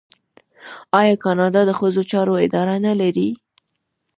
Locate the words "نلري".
2.85-3.29